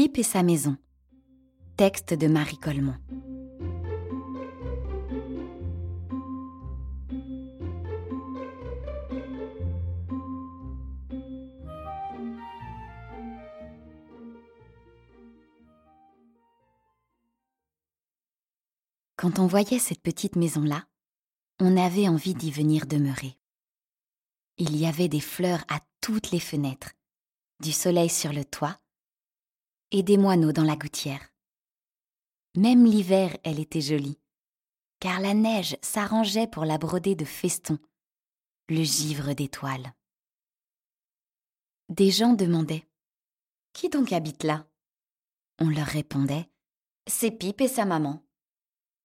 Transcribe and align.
Pipe 0.00 0.18
et 0.18 0.22
sa 0.22 0.44
maison. 0.44 0.76
Texte 1.76 2.14
de 2.14 2.28
Marie 2.28 2.56
Coleman. 2.56 3.00
Quand 19.16 19.40
on 19.40 19.48
voyait 19.48 19.80
cette 19.80 20.00
petite 20.00 20.36
maison-là, 20.36 20.86
on 21.58 21.76
avait 21.76 22.06
envie 22.06 22.34
d'y 22.34 22.52
venir 22.52 22.86
demeurer. 22.86 23.36
Il 24.58 24.76
y 24.76 24.86
avait 24.86 25.08
des 25.08 25.18
fleurs 25.18 25.64
à 25.68 25.80
toutes 26.00 26.30
les 26.30 26.38
fenêtres, 26.38 26.92
du 27.58 27.72
soleil 27.72 28.08
sur 28.08 28.32
le 28.32 28.44
toit 28.44 28.78
et 29.90 30.02
des 30.02 30.18
moineaux 30.18 30.52
dans 30.52 30.64
la 30.64 30.76
gouttière. 30.76 31.32
Même 32.56 32.84
l'hiver, 32.84 33.36
elle 33.44 33.60
était 33.60 33.80
jolie, 33.80 34.18
car 35.00 35.20
la 35.20 35.34
neige 35.34 35.76
s'arrangeait 35.82 36.46
pour 36.46 36.64
la 36.64 36.78
broder 36.78 37.14
de 37.14 37.24
festons, 37.24 37.78
le 38.68 38.82
givre 38.82 39.32
d'étoiles. 39.34 39.94
Des 41.88 42.10
gens 42.10 42.34
demandaient 42.34 42.86
Qui 43.72 43.88
donc 43.88 44.12
habite 44.12 44.44
là? 44.44 44.66
On 45.58 45.68
leur 45.68 45.86
répondait 45.86 46.50
C'est 47.06 47.30
Pipe 47.30 47.60
et 47.62 47.68
sa 47.68 47.84
maman. 47.84 48.22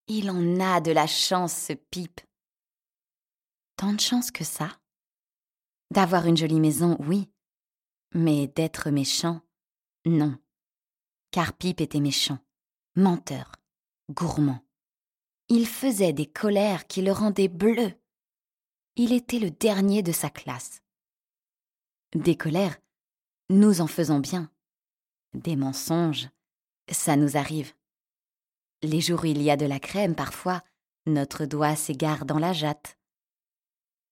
Il 0.08 0.30
en 0.30 0.60
a 0.60 0.82
de 0.82 0.92
la 0.92 1.08
chance, 1.08 1.54
ce 1.54 1.74
Pipe. 1.74 2.20
Tant 3.78 3.94
de 3.94 4.02
chance 4.02 4.32
que 4.32 4.44
ça? 4.44 4.82
D'avoir 5.92 6.26
une 6.26 6.38
jolie 6.38 6.60
maison, 6.60 6.98
oui, 7.00 7.32
mais 8.14 8.48
d'être 8.48 8.90
méchant, 8.90 9.42
non. 10.06 10.38
Car 11.34 11.54
Pipe 11.54 11.82
était 11.82 12.00
méchant, 12.00 12.38
menteur, 12.96 13.54
gourmand. 14.12 14.60
Il 15.50 15.66
faisait 15.66 16.14
des 16.14 16.28
colères 16.28 16.86
qui 16.86 17.02
le 17.02 17.12
rendaient 17.12 17.48
bleu. 17.48 17.92
Il 18.98 19.12
était 19.12 19.40
le 19.40 19.50
dernier 19.50 20.04
de 20.04 20.12
sa 20.12 20.30
classe. 20.30 20.84
Des 22.14 22.38
colères, 22.38 22.78
nous 23.50 23.82
en 23.82 23.88
faisons 23.88 24.20
bien. 24.20 24.52
Des 25.34 25.56
mensonges, 25.56 26.30
ça 26.92 27.16
nous 27.16 27.36
arrive. 27.36 27.74
Les 28.84 29.02
jours 29.02 29.24
où 29.24 29.26
il 29.26 29.42
y 29.42 29.50
a 29.50 29.58
de 29.58 29.66
la 29.66 29.80
crème, 29.80 30.14
parfois, 30.14 30.62
notre 31.08 31.46
doigt 31.48 31.76
s'égare 31.76 32.26
dans 32.26 32.38
la 32.38 32.54
jatte. 32.54 32.96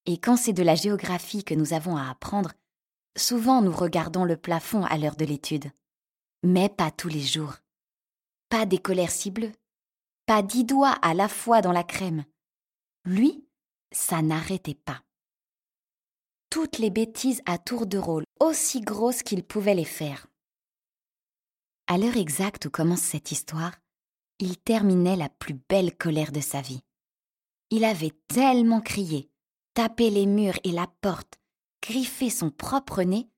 Et 0.08 0.18
quand 0.18 0.38
c'est 0.38 0.54
de 0.54 0.64
la 0.64 0.74
géographie 0.74 1.44
que 1.44 1.54
nous 1.54 1.74
avons 1.74 1.98
à 1.98 2.10
apprendre, 2.10 2.54
souvent 3.16 3.62
nous 3.62 3.74
regardons 3.74 4.26
le 4.26 4.38
plafond 4.38 4.86
à 4.86 4.98
l'heure 4.98 5.16
de 5.16 5.26
l'étude. 5.26 5.72
Mais 6.44 6.70
pas 6.70 6.90
tous 6.90 7.08
les 7.08 7.22
jours. 7.22 7.58
Pas 8.50 8.66
des 8.66 8.80
colères 8.80 9.12
si 9.12 9.30
bleues. 9.30 9.54
Pas 10.26 10.42
dix 10.42 10.64
doigts 10.64 10.98
à 11.04 11.14
la 11.14 11.28
fois 11.28 11.62
dans 11.62 11.72
la 11.72 11.84
crème. 11.84 12.26
Lui, 13.06 13.46
ça 13.92 14.24
n'arrêtait 14.24 14.76
pas. 14.76 15.04
Toutes 16.50 16.80
les 16.80 16.90
bêtises 16.90 17.42
à 17.46 17.60
tour 17.60 17.86
de 17.86 17.98
rôle, 17.98 18.24
aussi 18.40 18.82
grosses 18.82 19.22
qu'il 19.22 19.44
pouvait 19.44 19.76
les 19.76 19.86
faire. 19.86 20.28
À 21.88 21.98
l'heure 21.98 22.18
exacte 22.18 22.66
où 22.66 22.70
commence 22.72 23.02
cette 23.02 23.32
histoire, 23.32 23.78
il 24.40 24.58
terminait 24.58 25.16
la 25.16 25.30
plus 25.30 25.54
belle 25.70 25.96
colère 25.96 26.32
de 26.32 26.42
sa 26.42 26.62
vie. 26.62 26.82
Il 27.70 27.86
avait 27.86 28.14
tellement 28.28 28.82
crié, 28.82 29.30
tapé 29.76 30.10
les 30.10 30.26
murs 30.26 30.60
et 30.64 30.72
la 30.72 30.88
porte, 31.02 31.40
griffé 31.84 32.30
son 32.30 32.50
propre 32.50 33.04
nez, 33.04 33.30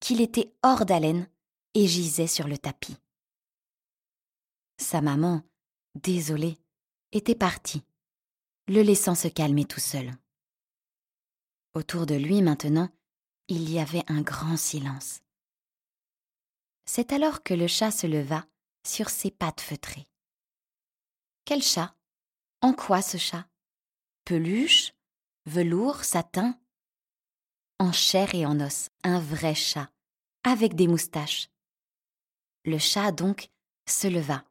qu'il 0.00 0.22
était 0.22 0.54
hors 0.62 0.86
d'haleine 0.86 1.28
et 1.74 1.86
gisait 1.86 2.26
sur 2.26 2.48
le 2.48 2.58
tapis. 2.58 2.96
Sa 4.78 5.00
maman, 5.00 5.42
désolée, 5.94 6.58
était 7.12 7.34
partie, 7.34 7.84
le 8.66 8.82
laissant 8.82 9.14
se 9.14 9.28
calmer 9.28 9.64
tout 9.64 9.80
seul. 9.80 10.12
Autour 11.74 12.06
de 12.06 12.14
lui 12.14 12.42
maintenant, 12.42 12.88
il 13.48 13.70
y 13.70 13.78
avait 13.78 14.04
un 14.08 14.22
grand 14.22 14.56
silence. 14.56 15.20
C'est 16.84 17.12
alors 17.12 17.42
que 17.42 17.54
le 17.54 17.66
chat 17.66 17.90
se 17.90 18.06
leva 18.06 18.46
sur 18.86 19.10
ses 19.10 19.30
pattes 19.30 19.60
feutrées. 19.60 20.08
Quel 21.44 21.62
chat? 21.62 21.94
En 22.60 22.72
quoi 22.72 23.02
ce 23.02 23.16
chat? 23.16 23.46
Peluche? 24.24 24.92
Velours? 25.46 26.04
Satin? 26.04 26.58
En 27.78 27.92
chair 27.92 28.34
et 28.34 28.44
en 28.44 28.60
os, 28.60 28.90
un 29.04 29.20
vrai 29.20 29.54
chat, 29.54 29.90
avec 30.44 30.74
des 30.74 30.86
moustaches. 30.86 31.48
Le 32.64 32.78
chat, 32.78 33.12
donc, 33.12 33.48
se 33.86 34.06
leva. 34.06 34.44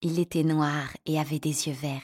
Il 0.00 0.18
était 0.18 0.42
noir 0.42 0.96
et 1.06 1.18
avait 1.18 1.38
des 1.38 1.68
yeux 1.68 1.74
verts. 1.74 2.02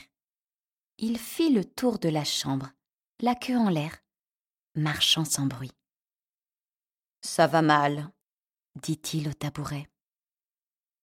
Il 0.98 1.19
fit 1.19 1.53
le 1.53 1.65
tour 1.65 1.98
de 1.98 2.09
la 2.09 2.25
chambre, 2.25 2.71
la 3.20 3.34
queue 3.34 3.56
en 3.56 3.69
l'air, 3.69 3.99
marchant 4.75 5.25
sans 5.25 5.47
bruit. 5.47 5.72
Ça 7.22 7.47
va 7.47 7.60
mal, 7.60 8.10
dit-il 8.76 9.28
au 9.28 9.32
tabouret. 9.32 9.91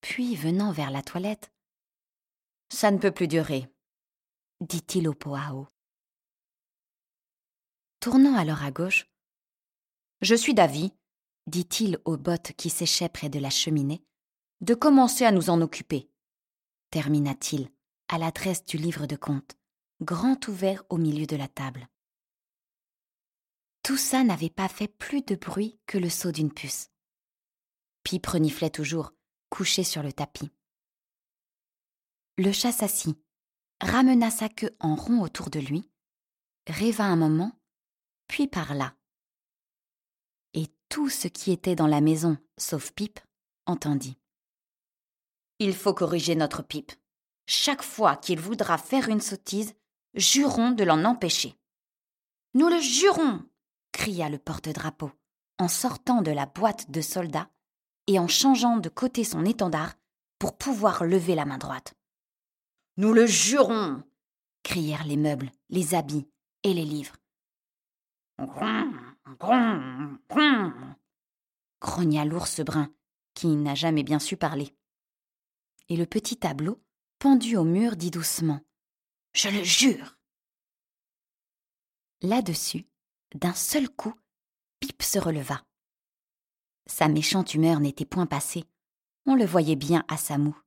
Puis, 0.02 0.36
venant 0.36 0.72
vers 0.72 0.90
la 0.90 1.02
toilette, 1.02 1.52
ça 2.70 2.92
ne 2.92 2.98
peut 2.98 3.12
plus 3.12 3.28
durer, 3.28 3.68
dit-il 4.62 5.08
au 5.08 5.16
eau. 5.54 5.68
Tournant 8.00 8.36
alors 8.36 8.64
à 8.64 8.72
gauche, 8.72 9.08
Je 10.22 10.36
suis 10.36 10.54
d'avis, 10.54 10.94
dit-il 11.48 12.00
aux 12.06 12.18
bottes 12.18 12.52
qui 12.58 12.70
séchaient 12.70 13.10
près 13.10 13.30
de 13.30 13.40
la 13.40 13.50
cheminée, 13.50 14.04
de 14.62 14.74
commencer 14.74 15.26
à 15.26 15.32
nous 15.32 15.50
en 15.50 15.62
occuper, 15.62 16.10
termina-t-il 16.92 17.72
à 18.10 18.18
l'adresse 18.18 18.66
du 18.66 18.78
livre 18.78 19.06
de 19.06 19.16
compte, 19.16 19.58
grand 20.02 20.48
ouvert 20.48 20.84
au 20.90 20.98
milieu 20.98 21.26
de 21.26 21.36
la 21.36 21.48
table. 21.48 21.88
Tout 23.84 23.98
ça 23.98 24.24
n'avait 24.24 24.50
pas 24.50 24.68
fait 24.68 24.88
plus 24.88 25.22
de 25.22 25.36
bruit 25.36 25.80
que 25.86 25.98
le 25.98 26.10
saut 26.10 26.32
d'une 26.32 26.54
puce. 26.54 26.90
Pipe 28.04 28.28
reniflait 28.28 28.70
toujours, 28.70 29.14
couché 29.50 29.84
sur 29.84 30.04
le 30.04 30.12
tapis. 30.12 30.52
Le 32.38 32.52
chat 32.52 32.72
s'assit, 32.72 33.18
ramena 33.82 34.30
sa 34.30 34.50
queue 34.50 34.76
en 34.80 34.96
rond 34.96 35.22
autour 35.22 35.50
de 35.50 35.60
lui, 35.60 35.90
rêva 36.68 37.06
un 37.06 37.16
moment, 37.16 37.60
puis 38.28 38.48
parla. 38.48 38.97
Tout 40.90 41.10
ce 41.10 41.28
qui 41.28 41.52
était 41.52 41.76
dans 41.76 41.88
la 41.88 42.02
maison, 42.02 42.38
sauf 42.58 42.92
Pipe, 42.92 43.20
entendit. 43.66 44.18
Il 45.60 45.74
faut 45.76 45.94
corriger 45.94 46.36
notre 46.36 46.62
Pipe. 46.62 46.92
Chaque 47.46 47.84
fois 47.84 48.16
qu'il 48.16 48.40
voudra 48.40 48.78
faire 48.78 49.10
une 49.10 49.22
sottise, 49.22 49.74
jurons 50.14 50.72
de 50.72 50.84
l'en 50.84 51.04
empêcher. 51.06 51.56
Nous 52.54 52.68
le 52.68 52.80
jurons 52.80 53.44
cria 53.92 54.30
le 54.30 54.38
porte-drapeau, 54.38 55.12
en 55.60 55.68
sortant 55.68 56.22
de 56.22 56.32
la 56.32 56.46
boîte 56.46 56.92
de 56.92 57.02
soldats 57.02 57.50
et 58.06 58.20
en 58.20 58.28
changeant 58.28 58.78
de 58.78 58.90
côté 58.90 59.24
son 59.24 59.44
étendard 59.46 59.96
pour 60.40 60.58
pouvoir 60.58 61.04
lever 61.04 61.36
la 61.36 61.46
main 61.46 61.58
droite. 61.58 61.96
Nous 62.98 63.14
le 63.14 63.26
jurons 63.26 64.04
crièrent 64.64 65.06
les 65.06 65.18
meubles, 65.18 65.52
les 65.70 65.96
habits 65.96 66.28
et 66.64 66.74
les 66.74 66.86
livres. 66.86 67.16
Grogna 71.80 72.26
l'ours 72.26 72.62
brun, 72.62 72.92
qui 73.34 73.48
n'a 73.48 73.76
jamais 73.76 74.04
bien 74.04 74.20
su 74.20 74.38
parler. 74.38 74.76
Et 75.90 75.98
le 75.98 76.06
petit 76.06 76.38
tableau, 76.38 76.82
pendu 77.20 77.56
au 77.56 77.64
mur, 77.64 77.96
dit 77.96 78.12
doucement 78.12 78.62
Je 79.34 79.50
le 79.50 79.64
jure 79.64 80.18
Là-dessus, 82.22 82.86
d'un 83.36 83.54
seul 83.54 83.90
coup, 83.90 84.14
Pipe 84.80 85.04
se 85.04 85.20
releva. 85.20 85.64
Sa 86.88 87.08
méchante 87.08 87.54
humeur 87.54 87.80
n'était 87.80 88.06
point 88.06 88.26
passée. 88.26 88.66
On 89.26 89.36
le 89.36 89.46
voyait 89.46 89.76
bien 89.76 90.06
à 90.08 90.18
sa 90.18 90.38
moue. 90.38 90.58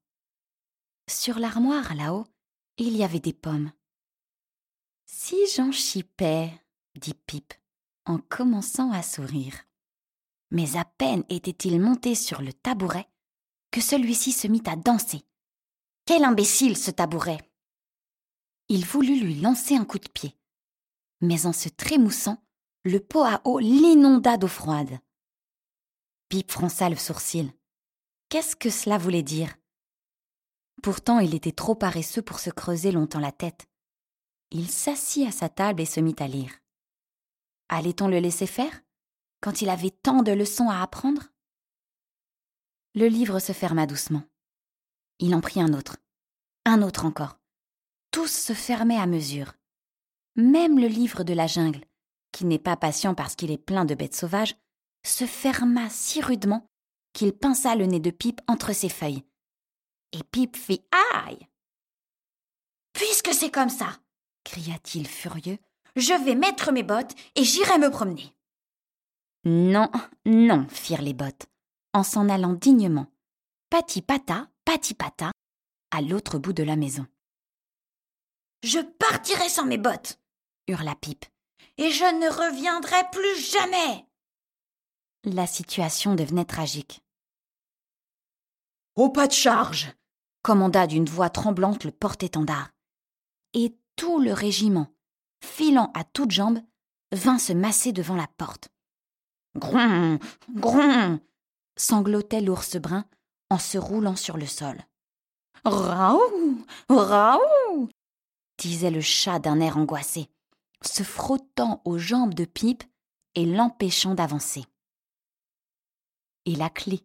Sur 1.09 1.39
l'armoire 1.39 1.95
là-haut, 1.95 2.27
il 2.77 2.97
y 2.97 3.03
avait 3.03 3.21
des 3.21 3.33
pommes. 3.33 3.73
Si 5.07 5.37
j'en 5.57 5.73
chipais, 5.73 6.53
dit 6.95 7.15
Pipe, 7.15 7.55
en 8.11 8.19
commençant 8.19 8.91
à 8.91 9.03
sourire. 9.03 9.55
Mais 10.51 10.77
à 10.77 10.85
peine 10.85 11.25
était-il 11.29 11.81
monté 11.81 12.15
sur 12.15 12.43
le 12.43 12.53
tabouret 12.53 13.09
que 13.71 13.81
celui-ci 13.81 14.33
se 14.33 14.49
mit 14.49 14.63
à 14.67 14.75
danser. 14.75 15.25
Quel 16.07 16.25
imbécile 16.25 16.77
ce 16.77 16.91
tabouret 16.91 17.39
Il 18.69 18.85
voulut 18.85 19.21
lui 19.21 19.41
lancer 19.41 19.77
un 19.77 19.85
coup 19.85 20.01
de 20.01 20.09
pied. 20.09 20.37
Mais 21.21 21.47
en 21.47 21.53
se 21.53 21.69
trémoussant, 21.69 22.43
le 22.85 22.99
pot 22.99 23.23
à 23.23 23.43
eau 23.45 23.61
l'inonda 23.61 24.37
d'eau 24.37 24.49
froide. 24.49 24.99
Pipe 26.29 26.51
fronça 26.51 26.89
le 26.89 26.97
sourcil. 26.97 27.53
Qu'est-ce 28.29 28.57
que 28.57 28.71
cela 28.71 28.99
voulait 28.99 29.23
dire? 29.23 29.55
Pourtant, 30.83 31.21
il 31.21 31.35
était 31.35 31.53
trop 31.53 31.75
paresseux 31.77 32.23
pour 32.23 32.41
se 32.41 32.51
creuser 32.51 32.91
longtemps 32.91 33.21
la 33.21 33.33
tête. 33.33 33.67
Il 34.51 34.69
s'assit 34.69 35.29
à 35.29 35.33
sa 35.33 35.49
table 35.49 35.83
et 35.83 35.87
se 35.87 36.01
mit 36.01 36.17
à 36.19 36.27
lire. 36.27 36.51
Allait-on 37.73 38.09
le 38.09 38.19
laisser 38.19 38.49
faire 38.49 38.83
quand 39.41 39.63
il 39.63 39.71
avait 39.71 39.93
tant 39.93 40.23
de 40.23 40.33
leçons 40.33 40.69
à 40.69 40.83
apprendre? 40.83 41.29
Le 42.95 43.07
livre 43.07 43.39
se 43.39 43.53
ferma 43.53 43.87
doucement. 43.87 44.25
Il 45.21 45.37
en 45.37 45.41
prit 45.41 45.63
un 45.63 45.73
autre, 45.73 45.97
un 46.65 46.83
autre 46.83 47.05
encore. 47.05 47.39
Tous 48.11 48.27
se 48.27 48.55
fermaient 48.55 48.99
à 48.99 49.07
mesure. 49.07 49.55
Même 50.35 50.81
le 50.81 50.89
livre 50.89 51.23
de 51.23 51.33
la 51.33 51.47
jungle, 51.47 51.85
qui 52.33 52.45
n'est 52.45 52.59
pas 52.59 52.77
patient 52.77 53.15
parce 53.15 53.37
qu'il 53.37 53.53
est 53.53 53.57
plein 53.57 53.85
de 53.85 53.95
bêtes 53.95 54.17
sauvages, 54.17 54.57
se 55.07 55.25
ferma 55.25 55.89
si 55.91 56.21
rudement 56.21 56.67
qu'il 57.13 57.33
pinça 57.33 57.77
le 57.77 57.87
nez 57.87 58.01
de 58.01 58.11
Pipe 58.11 58.41
entre 58.49 58.73
ses 58.73 58.89
feuilles. 58.89 59.25
Et 60.11 60.25
Pipe 60.25 60.57
fit 60.57 60.85
aïe. 61.15 61.47
Puisque 62.95 63.33
c'est 63.33 63.53
comme 63.53 63.71
ça, 63.71 64.01
cria-t-il 64.43 65.07
furieux, 65.07 65.59
je 65.97 66.13
vais 66.25 66.35
mettre 66.35 66.73
mes 66.73 66.83
bottes 66.83 67.15
et 67.37 67.45
j'irai 67.45 67.79
me 67.79 67.91
promener. 67.91 68.35
Non, 69.45 69.91
non, 70.27 70.67
firent 70.69 71.03
les 71.03 71.15
bottes, 71.15 71.47
en 71.93 72.03
s'en 72.03 72.29
allant 72.29 72.53
dignement. 72.53 73.07
Pati 73.71 74.03
pata, 74.03 74.49
pati 74.65 74.95
pata, 74.95 75.33
à 75.91 76.03
l'autre 76.03 76.39
bout 76.39 76.53
de 76.53 76.63
la 76.63 76.77
maison. 76.77 77.07
Je 78.63 78.81
partirai 78.81 79.49
sans 79.49 79.65
mes 79.65 79.79
bottes, 79.79 80.21
hurla 80.69 80.95
Pipe, 80.95 81.25
et 81.79 81.91
je 81.91 82.05
ne 82.05 82.29
reviendrai 82.29 83.03
plus 83.13 83.41
jamais. 83.51 84.07
La 85.25 85.47
situation 85.47 86.15
devenait 86.15 86.45
tragique. 86.45 87.03
Au 88.97 89.09
pas 89.09 89.27
de 89.27 89.33
charge 89.33 89.95
commanda 90.43 90.87
d'une 90.87 91.09
voix 91.09 91.31
tremblante 91.31 91.85
le 91.85 91.91
porte-étendard. 91.91 92.71
Et 93.55 93.77
tout 93.97 94.19
le 94.19 94.33
régiment, 94.33 94.89
filant 95.43 95.91
à 95.95 96.05
toutes 96.05 96.31
jambes, 96.31 96.61
vint 97.13 97.39
se 97.39 97.53
masser 97.53 97.93
devant 97.93 98.17
la 98.17 98.29
porte. 98.37 98.69
Gron, 99.57 100.19
gron 100.51 101.21
sanglotait 101.77 102.41
l'ours 102.41 102.77
brun 102.77 103.05
en 103.49 103.59
se 103.59 103.79
roulant 103.79 104.17
sur 104.17 104.37
le 104.37 104.47
sol. 104.47 104.79
Raoult, 105.65 106.65
raoult 106.89 107.89
disait 108.59 108.91
le 108.91 109.01
chat 109.01 109.39
d'un 109.39 109.61
air 109.61 109.77
angoissé, 109.77 110.29
se 110.83 111.03
frottant 111.03 111.83
aux 111.85 111.99
jambes 111.99 112.35
de 112.35 112.45
Pipe 112.45 112.85
et 113.35 113.47
l'empêchant 113.47 114.15
d'avancer. 114.15 114.65
Et 116.47 116.55
la 116.55 116.71
clé, 116.71 117.05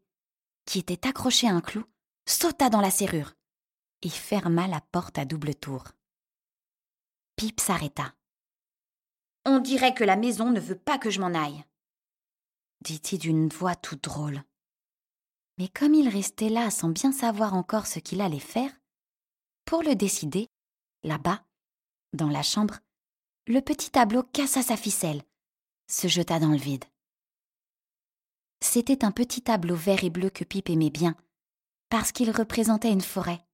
qui 0.66 0.80
était 0.80 1.08
accrochée 1.08 1.48
à 1.48 1.54
un 1.54 1.62
clou, 1.62 1.84
sauta 2.28 2.70
dans 2.70 2.82
la 2.82 2.92
serrure 2.92 3.34
et 4.02 4.10
ferma 4.10 4.68
la 4.68 4.82
porte 4.82 5.18
à 5.18 5.26
double 5.26 5.56
tour. 5.56 5.84
Pipe 7.36 7.60
s'arrêta. 7.60 8.14
On 9.46 9.60
dirait 9.60 9.94
que 9.94 10.04
la 10.04 10.16
maison 10.16 10.52
ne 10.52 10.60
veut 10.60 10.78
pas 10.78 10.98
que 10.98 11.10
je 11.10 11.22
m'en 11.22 11.34
aille, 11.34 11.64
dit-il 12.82 13.20
d'une 13.20 13.48
voix 13.48 13.76
toute 13.76 14.04
drôle. 14.04 14.44
Mais 15.58 15.68
comme 15.68 15.94
il 15.94 16.10
restait 16.10 16.50
là 16.50 16.70
sans 16.72 16.90
bien 16.90 17.12
savoir 17.12 17.54
encore 17.54 17.88
ce 17.88 18.00
qu'il 18.00 18.22
allait 18.22 18.40
faire, 18.40 18.72
pour 19.66 19.84
le 19.84 19.96
décider, 19.96 20.50
là-bas, 21.04 21.44
dans 22.14 22.30
la 22.30 22.44
chambre, 22.44 22.80
le 23.48 23.62
petit 23.62 23.92
tableau 23.92 24.24
cassa 24.24 24.62
sa 24.62 24.78
ficelle, 24.78 25.24
se 25.88 26.08
jeta 26.08 26.40
dans 26.40 26.52
le 26.52 26.58
vide. 26.58 26.86
C'était 28.62 29.06
un 29.06 29.12
petit 29.12 29.42
tableau 29.42 29.76
vert 29.76 30.04
et 30.04 30.10
bleu 30.10 30.30
que 30.30 30.44
Pipe 30.44 30.70
aimait 30.70 30.90
bien, 30.90 31.16
parce 31.90 32.12
qu'il 32.12 32.32
représentait 32.32 32.92
une 32.92 33.02
forêt. 33.02 33.46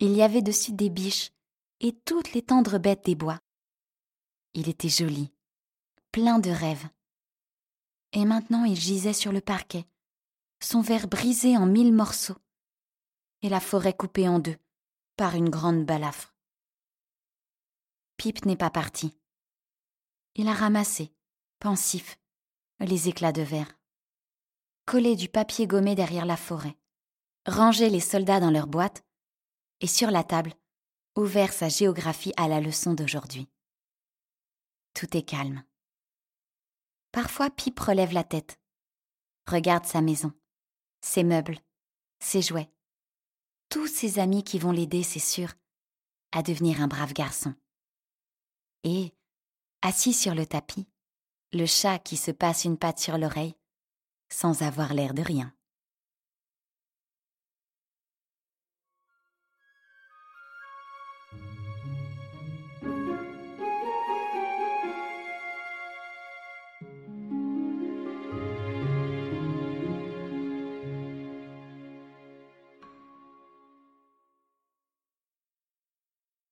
Il 0.00 0.12
y 0.12 0.22
avait 0.22 0.42
dessus 0.42 0.72
des 0.72 0.90
biches 0.90 1.30
et 1.80 1.92
toutes 1.92 2.32
les 2.32 2.42
tendres 2.42 2.78
bêtes 2.78 3.04
des 3.04 3.14
bois. 3.14 3.40
Il 4.60 4.68
était 4.68 4.88
joli, 4.88 5.32
plein 6.10 6.40
de 6.40 6.50
rêves. 6.50 6.88
Et 8.12 8.24
maintenant 8.24 8.64
il 8.64 8.74
gisait 8.74 9.12
sur 9.12 9.30
le 9.30 9.40
parquet, 9.40 9.86
son 10.58 10.80
verre 10.80 11.06
brisé 11.06 11.56
en 11.56 11.64
mille 11.64 11.94
morceaux, 11.94 12.38
et 13.42 13.48
la 13.48 13.60
forêt 13.60 13.92
coupée 13.92 14.26
en 14.26 14.40
deux 14.40 14.56
par 15.16 15.36
une 15.36 15.48
grande 15.48 15.84
balafre. 15.84 16.34
Pipe 18.16 18.46
n'est 18.46 18.56
pas 18.56 18.68
parti. 18.68 19.16
Il 20.34 20.48
a 20.48 20.54
ramassé, 20.54 21.14
pensif, 21.60 22.18
les 22.80 23.08
éclats 23.08 23.30
de 23.30 23.42
verre, 23.42 23.78
collé 24.86 25.14
du 25.14 25.28
papier 25.28 25.68
gommé 25.68 25.94
derrière 25.94 26.26
la 26.26 26.36
forêt, 26.36 26.76
rangé 27.46 27.90
les 27.90 28.00
soldats 28.00 28.40
dans 28.40 28.50
leur 28.50 28.66
boîte, 28.66 29.04
et 29.80 29.86
sur 29.86 30.10
la 30.10 30.24
table, 30.24 30.52
ouvert 31.14 31.52
sa 31.52 31.68
géographie 31.68 32.32
à 32.36 32.48
la 32.48 32.60
leçon 32.60 32.92
d'aujourd'hui. 32.92 33.48
Tout 34.98 35.16
est 35.16 35.22
calme. 35.22 35.62
Parfois, 37.12 37.50
Pipe 37.50 37.78
relève 37.78 38.12
la 38.12 38.24
tête, 38.24 38.58
regarde 39.46 39.86
sa 39.86 40.00
maison, 40.00 40.32
ses 41.00 41.22
meubles, 41.22 41.60
ses 42.18 42.42
jouets, 42.42 42.68
tous 43.68 43.86
ses 43.86 44.18
amis 44.18 44.42
qui 44.42 44.58
vont 44.58 44.72
l'aider, 44.72 45.04
c'est 45.04 45.20
sûr, 45.20 45.54
à 46.32 46.42
devenir 46.42 46.82
un 46.82 46.88
brave 46.88 47.12
garçon. 47.12 47.54
Et, 48.82 49.14
assis 49.82 50.14
sur 50.14 50.34
le 50.34 50.46
tapis, 50.46 50.88
le 51.52 51.66
chat 51.66 52.00
qui 52.00 52.16
se 52.16 52.32
passe 52.32 52.64
une 52.64 52.76
patte 52.76 52.98
sur 52.98 53.18
l'oreille, 53.18 53.54
sans 54.30 54.62
avoir 54.62 54.94
l'air 54.94 55.14
de 55.14 55.22
rien. 55.22 55.54